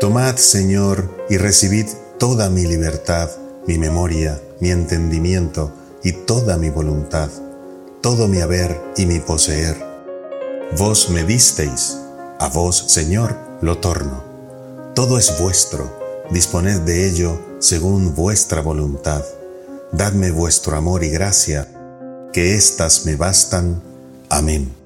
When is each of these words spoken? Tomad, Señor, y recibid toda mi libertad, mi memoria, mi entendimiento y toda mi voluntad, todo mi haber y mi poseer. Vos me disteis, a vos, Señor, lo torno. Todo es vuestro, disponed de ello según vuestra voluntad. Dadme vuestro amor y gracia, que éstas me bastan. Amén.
Tomad, 0.00 0.36
Señor, 0.36 1.08
y 1.30 1.36
recibid 1.36 1.86
toda 2.18 2.50
mi 2.50 2.62
libertad, 2.62 3.30
mi 3.66 3.78
memoria, 3.78 4.40
mi 4.60 4.70
entendimiento 4.70 5.72
y 6.02 6.12
toda 6.12 6.56
mi 6.56 6.68
voluntad, 6.68 7.30
todo 8.00 8.26
mi 8.26 8.40
haber 8.40 8.80
y 8.96 9.06
mi 9.06 9.20
poseer. 9.20 9.76
Vos 10.76 11.10
me 11.10 11.24
disteis, 11.24 11.96
a 12.40 12.48
vos, 12.48 12.84
Señor, 12.88 13.36
lo 13.60 13.78
torno. 13.78 14.24
Todo 14.94 15.16
es 15.16 15.38
vuestro, 15.40 15.90
disponed 16.30 16.80
de 16.80 17.08
ello 17.08 17.40
según 17.60 18.14
vuestra 18.14 18.60
voluntad. 18.62 19.24
Dadme 19.92 20.32
vuestro 20.32 20.76
amor 20.76 21.04
y 21.04 21.10
gracia, 21.10 21.68
que 22.32 22.56
éstas 22.56 23.06
me 23.06 23.14
bastan. 23.14 23.80
Amén. 24.28 24.83